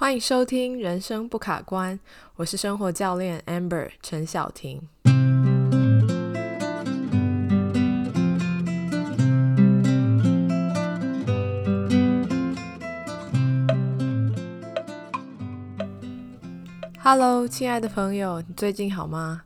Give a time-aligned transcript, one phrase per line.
[0.00, 1.98] 欢迎收听《人生不卡关》，
[2.36, 4.80] 我是生活教练 Amber 陈晓婷。
[17.00, 19.42] Hello，亲爱的朋友，你最近好吗？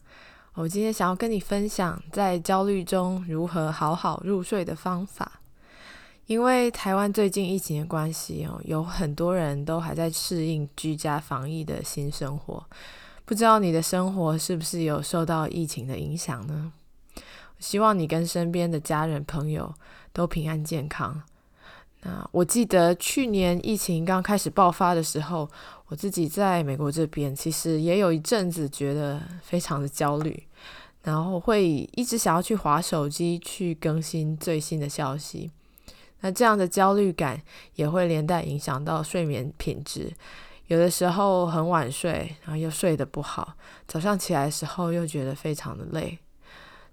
[0.52, 5.40] 我今天想要跟你分享在焦虑中如何好好入睡的方法。
[6.32, 12.64] 因为台湾最近疫情的关系哦，有很多人都还在适应居家防疫的新生活。
[13.26, 16.72] 不知道你的生活是不是有受到疫情的影响呢？
[17.58, 19.74] 希望你跟身边的家人朋友
[20.14, 21.22] 都平安健康。
[22.00, 25.46] 那我记得去年疫情刚开始爆发的时候，
[25.88, 30.44] 我自己在美国这边，其实也有一阵子觉得非常的焦虑，
[31.02, 35.50] 然后会一直想要去划手机去更新最新的消息。
[36.22, 37.41] 那这样的焦虑感
[37.75, 40.11] 也会连带影响到睡眠品质，
[40.69, 43.55] 有的时候很晚睡，然后又睡得不好，
[43.86, 46.19] 早上起来的时候又觉得非常的累。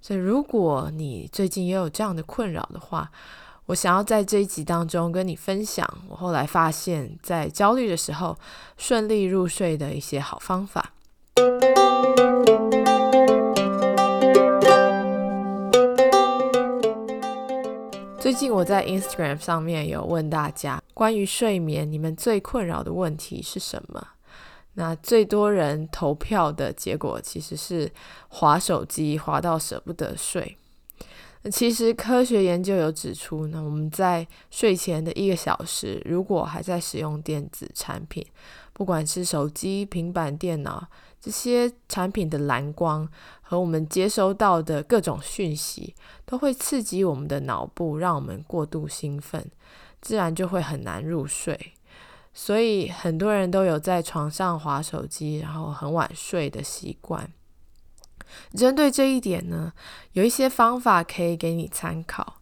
[0.02, 3.12] 所以如果你最近也有这样的困扰的话，
[3.68, 8.38] 我想要在这一集当中跟你分享，我后来发现，在焦虑的时候
[8.78, 10.94] 顺利入睡的一些好方法。
[18.30, 24.09] 最近我在 Instagram 上面有问大家，关于睡眠，你们最困扰的问题是什么？
[24.75, 27.91] 那最多人投票的结果其实是
[28.27, 30.55] 滑手机，滑到舍不得睡。
[31.52, 38.23] 其实科学研究有指出呢，我们在睡前的一个小时，如果还在使用电子产品，
[38.80, 40.88] 不管是手机、平板电脑
[41.19, 43.05] 这些产品的蓝光
[43.41, 45.94] 和我们接收到的各种讯息，
[46.25, 49.52] 都会刺激我们的脑部，让我们过度兴奋，
[50.00, 51.73] 自然就会很难入睡。
[52.33, 57.30] 所以很多人都有在床上划手机，然后很晚睡的习惯。
[58.53, 59.73] 针对这一点呢，
[60.13, 62.35] 有一些方法可以给你参考。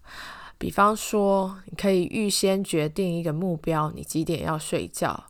[0.59, 5.25] 比方说，你可以预先决定一个目标，你几点要睡觉，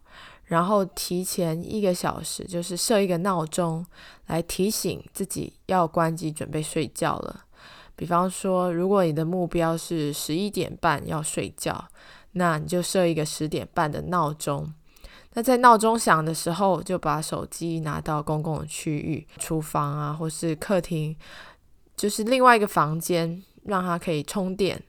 [0.48, 3.86] 然后提前一个小时，就是设一个闹钟
[4.28, 7.46] 来提醒自己要关机准备睡觉了。
[7.96, 11.88] 比方说，如果你的目标是十一点半要睡觉，
[12.34, 14.74] 那你就设一个十点半的闹钟。
[15.34, 21.16] 那在闹钟响的时候，就把手机拿到公共区域，厨房啊，或是客厅，
[21.96, 24.82] 就是另外一个房间，让它可以充电。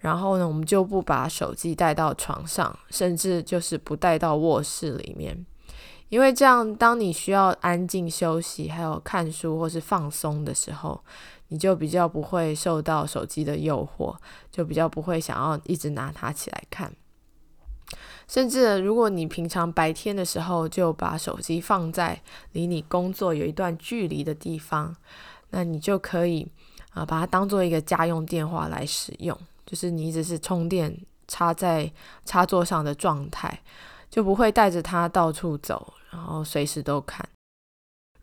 [0.00, 5.46] 然后呢，我们就不把手机带到床上，甚至就是不带到卧室里面，
[6.08, 11.00] 因为这样，当你需要安静休息，还有看书或是放松的时候，
[11.48, 14.16] 你就比较不会受到手机的诱惑，
[14.50, 16.92] 就比较不会想要一直拿它起来看。
[18.26, 22.22] 甚至，如果你平常白天的时候就把手机放在
[22.52, 24.96] 离你工作有一段距离的地方，
[25.50, 26.46] 那你就可以
[26.92, 29.36] 啊把它当做一个家用电话来使用，
[29.70, 30.92] 就是你一直是充电
[31.28, 31.88] 插在
[32.24, 33.60] 插座上的状态，
[34.10, 37.24] 就不会带着它到处走，然后随时都看。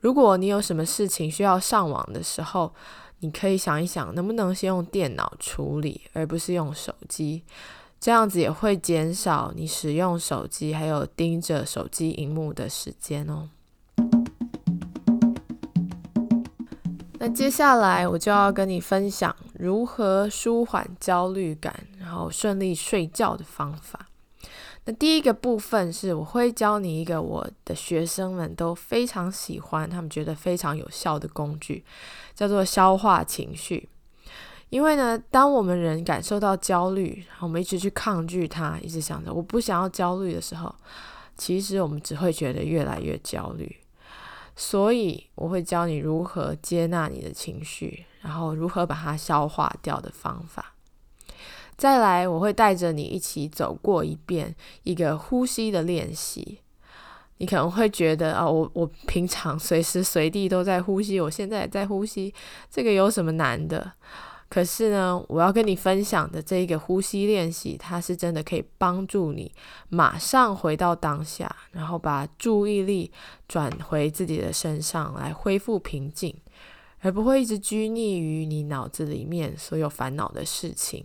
[0.02, 2.74] 如果你有什么事情需要上网的时候，
[3.20, 7.44] 你可以想一想，能不能先用电脑处理，而不是用手机。
[7.98, 13.48] 这样子也会减少你使用手机还有盯着手机荧幕的时间哦。
[17.20, 24.08] 那接下来我就要跟你分享如何舒缓焦虑感，然后顺利睡觉的方法。
[24.86, 31.84] 那第一个部分是我会教你一个我的学生们都非常喜欢，他们觉得非常有效的工具，
[32.34, 33.90] 叫做消化情绪。
[34.70, 40.74] 因为呢，当我们人感受到焦虑，我们一直去抗拒它，一直想着我不想要焦虑的时候，
[41.38, 43.76] 其实我们只会觉得越来越焦虑。
[44.60, 50.74] 所以我会教你如何接纳你的情绪，然后如何把它消化掉的方法。
[51.78, 56.60] 再来，我会带着你一起走过一遍一个呼吸的练习。
[57.38, 62.34] 你可能会觉得啊，我我平常随时随地都在呼吸，我现在也在呼吸，
[62.68, 63.94] 这个有什么难的？
[64.50, 69.52] 可是呢，我要跟你分享的这一个呼吸练习，它是真的可以帮助你
[69.90, 73.12] 马上回到当下，然后把注意力
[73.48, 76.34] 转回自己的身上来恢复平静，
[77.02, 81.04] 而不会一直拘泥于你脑子里面所有烦恼的事情。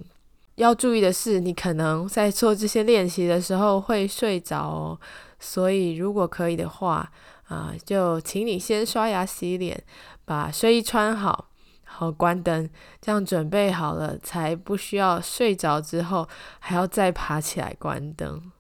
[0.55, 5.01] 要注意的是，你可能在做这些练习的时候会睡着哦，
[5.41, 7.11] 所以如果可以的话，
[7.49, 9.83] 啊，就请你先刷牙洗脸，
[10.25, 11.49] 把睡衣穿好。
[11.95, 12.69] 好，关灯，
[13.01, 16.27] 这样准备好了，才不需要睡着之后
[16.59, 18.51] 还要再爬起来关灯。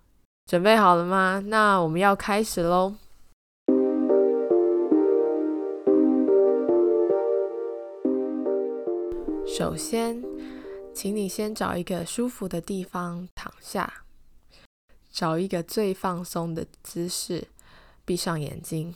[0.46, 1.42] 准备好了吗？
[1.46, 2.94] 那我们要开始喽。
[9.46, 10.22] 首先，
[10.94, 14.04] 请你先找一个舒服的地方躺下，
[15.10, 17.48] 找一个最放松的姿势，
[18.04, 18.94] 闭上眼睛。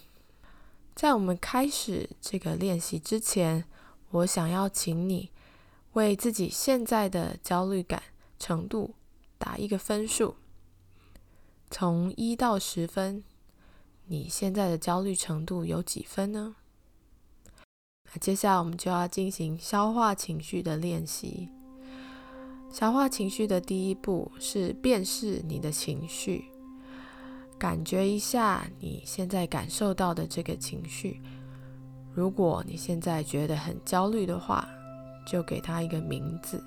[0.94, 3.64] 在我们开始这个练习之前，
[4.10, 5.30] 我想要请你
[5.92, 8.02] 为自己现在的焦虑感
[8.38, 8.94] 程度
[9.38, 10.36] 打一个分数，
[11.70, 13.24] 从一到十分，
[14.06, 16.56] 你现在的焦虑程度有几分呢？
[18.12, 21.48] 那接下来我们就要进行消化情绪的练习。
[22.70, 26.44] 消化情绪的第一步是辨识你的情绪。
[27.58, 31.22] 感觉一下你现在感受到的这个情绪。
[32.16, 34.66] 如果你现在觉得很焦虑的话，
[35.26, 36.64] 就给它一个名字，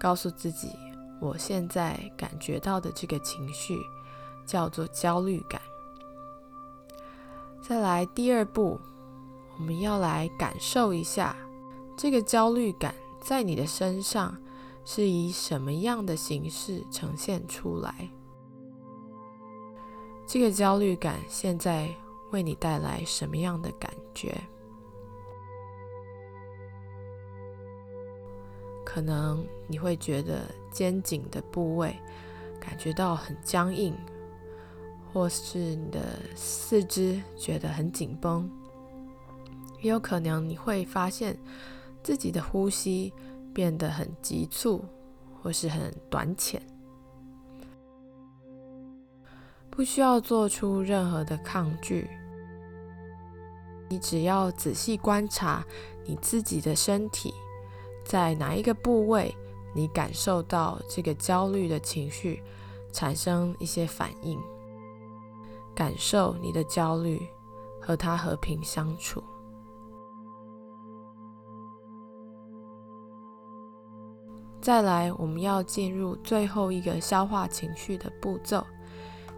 [0.00, 0.72] 告诉自己，
[1.20, 3.78] 我现在感觉到的这个情绪
[4.44, 5.62] 叫做焦虑感。
[7.62, 8.80] 再来第二步，
[9.58, 11.36] 我们要来感受一下
[11.96, 14.36] 这个焦虑感在你的身上
[14.84, 18.10] 是以什么样的形式呈现出来。
[20.26, 21.94] 这个焦虑感现在
[22.32, 24.34] 为你带来什么样的感觉？
[28.84, 30.40] 可能你会觉得
[30.70, 31.94] 肩颈的部位
[32.58, 33.94] 感觉到很僵硬，
[35.12, 38.50] 或是你的四肢觉得很紧绷，
[39.82, 41.36] 也有可能你会发现
[42.02, 43.12] 自己的呼吸
[43.52, 44.82] 变得很急促，
[45.42, 46.62] 或是很短浅。
[49.68, 52.08] 不需要做出任何的抗拒，
[53.88, 55.64] 你只要仔细观察
[56.04, 57.32] 你自己的身体，
[58.04, 59.34] 在哪一个部位，
[59.74, 62.42] 你感受到这个焦虑的情绪
[62.92, 64.38] 产生一些反应，
[65.74, 67.26] 感受你的焦虑，
[67.80, 69.22] 和它和平相处。
[74.60, 78.64] 再来，我们要进入最后一个消化情绪的步骤。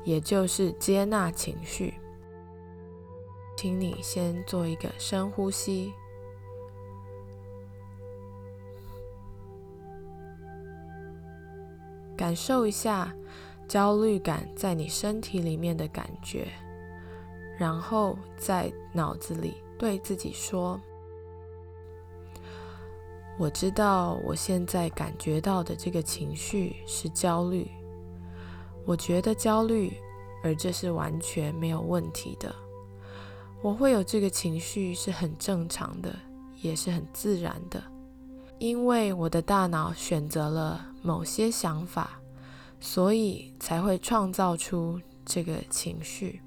[0.05, 1.93] 也就是接纳情绪，
[3.58, 5.93] 请你先做一个深呼吸，
[12.16, 13.12] 感受一下
[13.66, 16.46] 焦虑感在你身体里面的感觉，
[17.58, 20.81] 然后在脑子里对自己说
[23.40, 27.69] ：“我知道我现在感觉到的这个情绪是焦虑。”
[28.87, 29.93] 我觉得焦虑，
[30.44, 32.55] 而这是完全没有问题的。
[33.60, 36.14] 我会有这个情绪是很正常的，
[36.62, 37.82] 也是很自然的，
[38.58, 42.20] 因为我的大脑选择了某些想法，
[42.78, 46.40] 所以才会创造出这个情绪。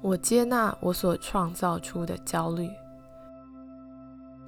[0.00, 2.68] 我接纳我所创造出的焦虑，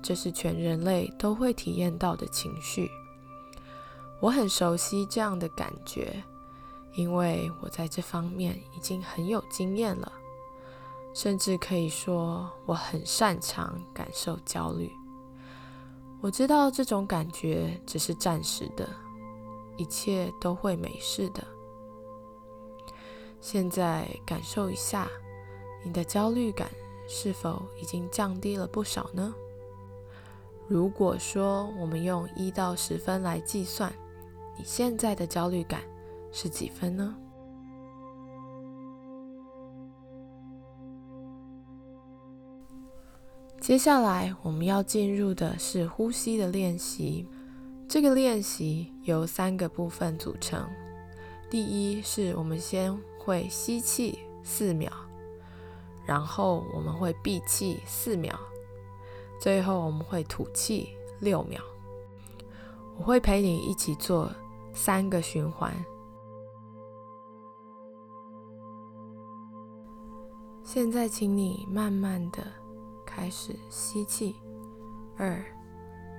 [0.00, 2.88] 这是全人类都会体验到的情绪。
[4.20, 6.22] 我很熟悉这样的感觉，
[6.94, 10.10] 因为我在这方面已经很有经验了，
[11.14, 14.92] 甚至可以说我很擅长感受焦虑。
[16.20, 18.86] 我知道这种感觉只是暂时的，
[19.78, 21.42] 一切都会没事的。
[23.40, 25.08] 现在感受一下，
[25.82, 26.68] 你的焦虑感
[27.08, 29.34] 是否已经降低了不少呢？
[30.68, 33.90] 如果说我们用一到十分来计算。
[34.56, 35.82] 你现在的焦虑感
[36.30, 37.16] 是几分呢？
[43.64, 47.26] 接下来我们要进入的是呼吸的练习。
[47.88, 50.68] 这个练习由三个部分组成。
[51.48, 54.92] 第一是我们先会吸气四秒，
[56.04, 58.34] 然后我们会闭气四秒，
[59.40, 60.90] 最后我们会吐气
[61.20, 61.58] 六秒。
[62.98, 64.30] 我会陪你一起做。
[64.74, 65.72] 三个循环。
[70.62, 72.44] 现在，请你慢慢的
[73.14, 74.34] 开始吸气，
[75.16, 75.40] 二、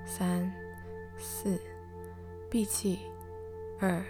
[0.06, 0.50] 三、
[1.18, 1.60] 四，
[2.50, 3.00] 闭气，
[3.78, 4.02] 二、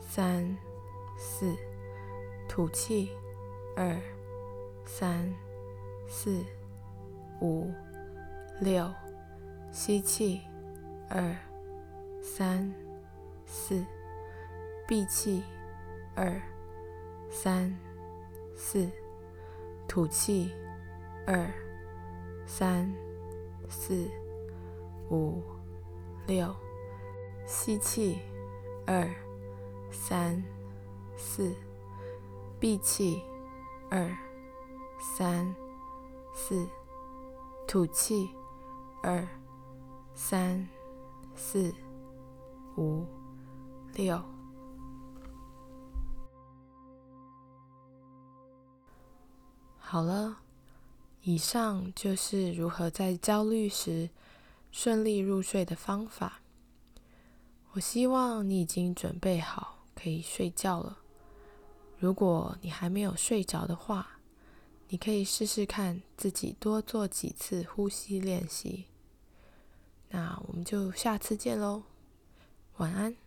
[0.00, 0.56] 三、
[1.18, 1.56] 四，
[2.48, 3.10] 吐气，
[3.74, 4.00] 二、
[4.84, 5.34] 三、
[6.06, 6.44] 四、
[7.40, 7.72] 五、
[8.60, 8.88] 六，
[9.72, 10.40] 吸气，
[11.08, 11.36] 二、
[12.22, 12.72] 三。
[13.48, 13.84] 四，
[14.88, 15.40] 闭气，
[16.16, 16.42] 二，
[17.30, 17.72] 三，
[18.56, 18.90] 四，
[19.86, 20.52] 吐气，
[21.24, 21.48] 二，
[22.46, 22.90] 三，
[23.68, 24.08] 四，
[25.10, 25.42] 五，
[26.26, 26.54] 六，
[27.44, 28.18] 吸气，
[28.86, 29.12] 二，
[29.90, 30.42] 三、
[31.16, 31.52] 四，
[32.60, 33.20] 闭气，
[33.90, 34.08] 二、
[35.00, 35.54] 三、
[36.32, 36.66] 四，
[37.66, 38.30] 吐气，
[39.02, 39.28] 二、
[40.14, 40.66] 三、
[41.34, 41.74] 四、
[42.76, 43.04] 五、
[43.92, 44.22] 六。
[49.78, 50.36] 好了，
[51.28, 54.10] 以上就是如何在焦虑时
[54.70, 56.40] 顺利入睡的方法。
[57.72, 60.98] 我希望你已经准备好可以睡觉了。
[61.98, 64.20] 如果你还没有睡着的话，
[64.86, 68.84] 你可以试试看自己多做几次呼吸练习。
[70.10, 71.82] 那我们就下次见喽，
[72.76, 73.25] 晚安。